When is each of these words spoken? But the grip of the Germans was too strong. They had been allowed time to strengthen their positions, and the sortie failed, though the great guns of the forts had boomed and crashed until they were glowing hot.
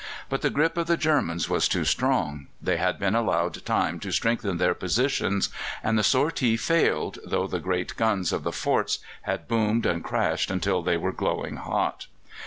But 0.29 0.41
the 0.41 0.49
grip 0.49 0.77
of 0.77 0.87
the 0.87 0.97
Germans 0.97 1.47
was 1.47 1.67
too 1.67 1.85
strong. 1.85 2.47
They 2.59 2.77
had 2.77 2.97
been 2.97 3.13
allowed 3.13 3.63
time 3.67 3.99
to 3.99 4.11
strengthen 4.11 4.57
their 4.57 4.73
positions, 4.73 5.49
and 5.83 5.95
the 5.95 6.01
sortie 6.01 6.57
failed, 6.57 7.19
though 7.23 7.45
the 7.45 7.59
great 7.59 7.95
guns 7.97 8.33
of 8.33 8.41
the 8.41 8.51
forts 8.51 8.97
had 9.29 9.47
boomed 9.47 9.85
and 9.85 10.03
crashed 10.03 10.49
until 10.49 10.81
they 10.81 10.97
were 10.97 11.13
glowing 11.13 11.57
hot. 11.57 12.07